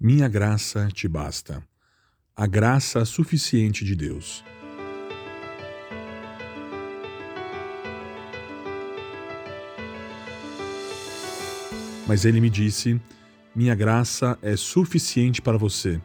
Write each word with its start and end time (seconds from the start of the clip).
Minha 0.00 0.28
graça 0.28 0.86
te 0.92 1.08
basta. 1.08 1.60
A 2.36 2.46
graça 2.46 3.04
suficiente 3.04 3.84
de 3.84 3.96
Deus. 3.96 4.44
Mas 12.06 12.24
ele 12.24 12.40
me 12.40 12.48
disse: 12.48 13.00
Minha 13.52 13.74
graça 13.74 14.38
é 14.40 14.54
suficiente 14.54 15.42
para 15.42 15.58
você, 15.58 16.00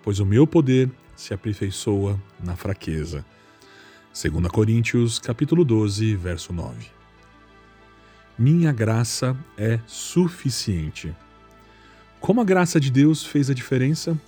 pois 0.00 0.20
o 0.20 0.24
meu 0.24 0.46
poder 0.46 0.88
se 1.16 1.34
aperfeiçoa 1.34 2.22
na 2.38 2.54
fraqueza. 2.54 3.26
2 4.12 4.46
Coríntios, 4.46 5.18
capítulo 5.18 5.64
12, 5.64 6.14
verso 6.14 6.52
9. 6.52 6.86
Minha 8.38 8.70
graça 8.70 9.36
é 9.58 9.80
suficiente. 9.88 11.12
Como 12.24 12.40
a 12.40 12.44
graça 12.44 12.80
de 12.80 12.90
Deus 12.90 13.22
fez 13.22 13.50
a 13.50 13.54
diferença? 13.54 14.18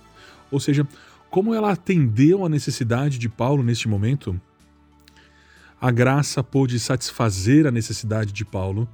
Ou 0.51 0.59
seja, 0.59 0.87
como 1.31 1.51
ela 1.51 1.71
atendeu 1.71 2.45
à 2.45 2.47
necessidade 2.47 3.17
de 3.17 3.27
Paulo 3.27 3.63
neste 3.63 3.87
momento? 3.87 4.39
A 5.81 5.89
graça 5.89 6.43
pôde 6.43 6.79
satisfazer 6.79 7.65
a 7.65 7.71
necessidade 7.71 8.31
de 8.31 8.45
Paulo, 8.45 8.87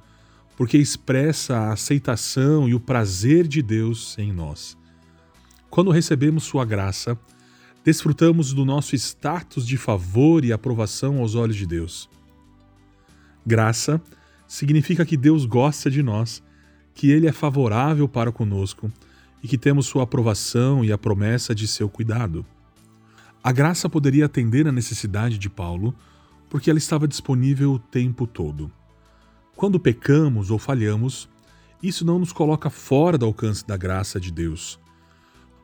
porque 0.56 0.78
expressa 0.78 1.54
a 1.54 1.72
aceitação 1.74 2.66
e 2.66 2.74
o 2.74 2.80
prazer 2.80 3.46
de 3.46 3.60
Deus 3.60 4.16
em 4.18 4.32
nós. 4.32 4.74
Quando 5.68 5.90
recebemos 5.90 6.44
Sua 6.44 6.64
graça, 6.64 7.14
desfrutamos 7.84 8.54
do 8.54 8.64
nosso 8.64 8.96
status 8.96 9.66
de 9.66 9.76
favor 9.76 10.46
e 10.46 10.50
aprovação 10.50 11.18
aos 11.18 11.34
olhos 11.34 11.56
de 11.56 11.66
Deus. 11.66 12.08
Graça 13.44 14.00
significa 14.48 15.04
que 15.04 15.18
Deus 15.18 15.44
gosta 15.44 15.90
de 15.90 16.02
nós 16.02 16.42
que 16.94 17.10
Ele 17.10 17.26
é 17.26 17.32
favorável 17.32 18.08
para 18.08 18.32
conosco 18.32 18.90
e 19.42 19.48
que 19.48 19.58
temos 19.58 19.86
Sua 19.86 20.04
aprovação 20.04 20.84
e 20.84 20.92
a 20.92 20.98
promessa 20.98 21.54
de 21.54 21.66
seu 21.66 21.88
cuidado. 21.88 22.46
A 23.42 23.52
graça 23.52 23.90
poderia 23.90 24.24
atender 24.24 24.66
a 24.66 24.72
necessidade 24.72 25.36
de 25.36 25.50
Paulo 25.50 25.94
porque 26.48 26.70
ela 26.70 26.78
estava 26.78 27.08
disponível 27.08 27.72
o 27.72 27.78
tempo 27.78 28.26
todo. 28.26 28.70
Quando 29.56 29.78
pecamos 29.78 30.50
ou 30.50 30.58
falhamos, 30.58 31.28
isso 31.82 32.04
não 32.04 32.18
nos 32.18 32.32
coloca 32.32 32.70
fora 32.70 33.18
do 33.18 33.26
alcance 33.26 33.66
da 33.66 33.76
graça 33.76 34.18
de 34.18 34.32
Deus. 34.32 34.80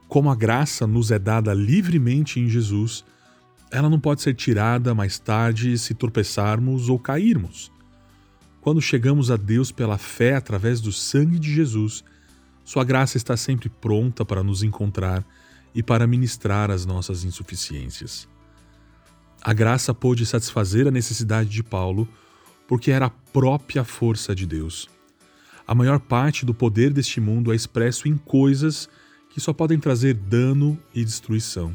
Como 0.09 0.29
a 0.29 0.35
graça 0.35 0.87
nos 0.87 1.11
é 1.11 1.19
dada 1.19 1.55
livremente 1.55 2.39
em 2.39 2.49
Jesus, 2.49 3.05
ela 3.71 3.89
não 3.89 3.99
pode 3.99 4.21
ser 4.21 4.35
tirada 4.35 4.95
mais 4.95 5.19
tarde 5.19 5.79
se 5.79 5.95
tropeçarmos 5.95 6.89
ou 6.89 6.99
cairmos. 6.99 7.73
Quando 8.61 8.81
chegamos 8.81 9.31
a 9.31 9.37
Deus 9.37 9.73
pela 9.73 9.97
fé 9.97 10.35
através 10.35 10.81
do 10.81 10.93
sangue 10.93 11.39
de 11.39 11.53
Jesus, 11.53 12.05
Sua 12.63 12.85
graça 12.85 13.17
está 13.17 13.37
sempre 13.37 13.69
pronta 13.69 14.25
para 14.25 14.45
nos 14.45 14.63
encontrar 14.63 15.25
e 15.75 15.83
para 15.83 16.07
ministrar 16.07 16.71
as 16.71 16.87
nossas 16.87 17.25
insuficiências. 17.25 18.29
A 19.43 19.53
graça 19.53 19.95
pôde 19.95 20.27
satisfazer 20.27 20.87
a 20.87 20.91
necessidade 20.91 21.49
de 21.49 21.63
Paulo 21.63 22.07
porque 22.69 22.91
era 22.91 23.07
a 23.07 23.11
própria 23.11 23.83
força 23.83 24.35
de 24.35 24.47
Deus. 24.47 24.89
A 25.67 25.75
maior 25.75 25.99
parte 25.99 26.45
do 26.45 26.53
poder 26.55 26.93
deste 26.93 27.21
mundo 27.21 27.53
é 27.53 27.57
expresso 27.57 28.07
em 28.07 28.17
coisas 28.17 28.89
que 29.31 29.41
só 29.41 29.53
podem 29.53 29.79
trazer 29.79 30.15
dano 30.15 30.79
e 30.95 31.05
destruição. 31.05 31.75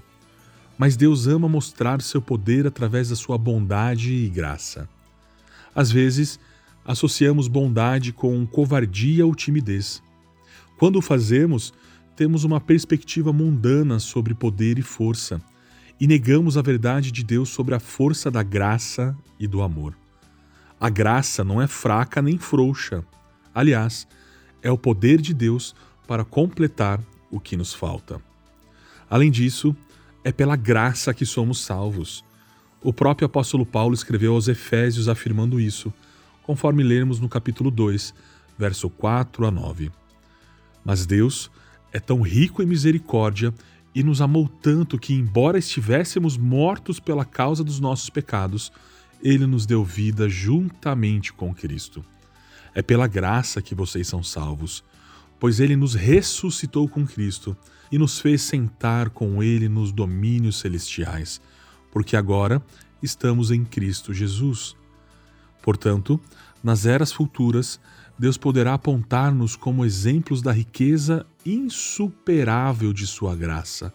Mas 0.77 0.95
Deus 0.95 1.27
ama 1.27 1.49
mostrar 1.49 2.02
seu 2.02 2.22
poder 2.22 2.67
através 2.67 3.09
da 3.09 3.16
sua 3.16 3.38
bondade 3.38 4.14
e 4.14 4.30
graça. 4.30 4.88
Às 5.73 5.92
vezes, 5.92 6.39
associamos 6.86 7.47
bondade 7.47 8.14
com 8.14 8.45
covardia 8.45 9.25
ou 9.25 9.33
timidez. 9.33 10.03
Quando 10.78 10.97
o 10.97 11.02
fazemos, 11.02 11.73
temos 12.16 12.44
uma 12.44 12.61
perspectiva 12.61 13.33
mundana 13.33 14.00
sobre 14.00 14.33
poder 14.33 14.77
e 14.77 14.83
força 14.83 15.42
e 16.00 16.05
negamos 16.05 16.58
a 16.58 16.61
verdade 16.61 17.11
de 17.11 17.23
Deus 17.23 17.50
sobre 17.50 17.73
a 17.73 17.80
força 17.80 18.30
da 18.30 18.44
graça 18.44 19.17
e 19.39 19.47
do 19.47 19.61
amor. 19.61 19.97
A 20.80 20.89
graça 20.89 21.43
não 21.43 21.61
é 21.61 21.67
fraca 21.67 22.21
nem 22.21 22.37
frouxa. 22.37 23.04
Aliás, 23.54 24.05
é 24.61 24.70
o 24.70 24.77
poder 24.77 25.21
de 25.21 25.33
Deus 25.33 25.73
para 26.05 26.26
completar 26.26 26.99
o 27.31 27.39
que 27.39 27.55
nos 27.55 27.73
falta. 27.73 28.21
Além 29.10 29.31
disso, 29.31 29.76
é 30.23 30.31
pela 30.31 30.55
graça 30.55 31.14
que 31.14 31.26
somos 31.26 31.60
salvos. 31.60 32.23
O 32.81 32.92
próprio 32.92 33.26
apóstolo 33.26 33.65
Paulo 33.65 33.93
escreveu 33.93 34.33
aos 34.33 34.48
Efésios 34.48 35.08
afirmando 35.08 35.60
isso 35.60 35.93
conforme 36.45 36.83
lermos 36.83 37.20
no 37.20 37.28
capítulo 37.28 37.72
2, 37.72 38.14
verso 38.56 38.88
4 38.88 39.48
a 39.48 39.52
9. 39.52 39.92
Mas 40.83 41.04
Deus 41.08 41.50
é 41.92 42.00
tão 42.00 42.22
rico 42.22 42.61
em 42.61 42.67
misericórdia 42.67 43.52
e 43.95 44.04
nos 44.04 44.22
amou 44.22 44.48
tanto 44.48 45.00
que, 45.00 45.14
embora 45.14 45.58
estivéssemos 45.58 46.38
mortos 46.38 47.00
pela 47.00 47.26
causa 47.26 47.64
dos 47.64 47.80
nossos 47.80 48.11
pecados, 48.11 48.72
ele 49.23 49.48
nos 49.48 49.66
deu 49.66 49.84
vida 49.84 50.30
juntamente 50.30 51.34
com 51.34 51.52
Cristo. 51.52 52.05
É 52.76 52.84
pela 52.84 53.08
graça 53.08 53.60
que 53.60 53.73
vocês 53.73 54.08
são 54.08 54.22
salvos, 54.22 54.84
pois 55.39 55.60
ele 55.60 55.76
nos 55.76 55.95
ressuscitou 55.95 56.88
com 56.88 57.08
Cristo 57.08 57.58
e 57.92 57.98
nos 57.98 58.20
fez 58.20 58.44
sentar 58.44 59.10
com 59.10 59.42
ele 59.42 59.67
nos 59.67 59.92
domínios 59.92 60.60
celestiais, 60.60 61.42
porque 61.92 62.16
agora 62.16 62.61
estamos 63.02 63.50
em 63.50 63.66
Cristo 63.66 64.14
Jesus. 64.14 64.76
Portanto, 65.65 66.21
nas 66.64 66.86
eras 66.86 67.11
futuras, 67.11 67.80
Deus 68.20 68.37
poderá 68.37 68.76
apontar-nos 68.76 69.55
como 69.55 69.83
exemplos 69.83 70.39
da 70.39 70.52
riqueza 70.52 71.26
insuperável 71.43 72.93
de 72.93 73.08
Sua 73.08 73.36
graça, 73.36 73.92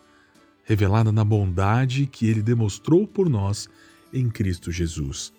revelada 0.65 1.13
na 1.13 1.25
bondade 1.25 2.07
que 2.07 2.27
Ele 2.27 2.43
demonstrou 2.43 3.07
por 3.07 3.31
nós 3.31 3.69
em 4.13 4.29
Cristo 4.29 4.73
Jesus. 4.73 5.33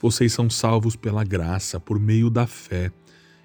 Vocês 0.00 0.32
são 0.32 0.50
salvos 0.50 0.96
pela 0.96 1.22
graça, 1.22 1.78
por 1.78 2.00
meio 2.00 2.28
da 2.28 2.44
fé. 2.44 2.90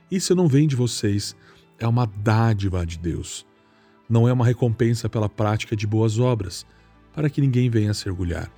Isso 0.10 0.34
não 0.34 0.48
vem 0.48 0.68
de 0.68 0.76
vocês, 0.76 1.36
é 1.78 1.88
uma 1.88 2.08
dádiva 2.08 2.84
de 2.84 2.98
Deus. 2.98 3.46
Não 4.10 4.28
é 4.28 4.34
uma 4.34 4.46
recompensa 4.46 5.08
pela 5.08 5.30
prática 5.30 5.76
de 5.76 5.86
boas 5.86 6.18
obras, 6.18 6.66
para 7.14 7.30
que 7.30 7.42
ninguém 7.42 7.70
venha 7.70 7.94
se 7.94 8.10
orgulhar 8.10 8.52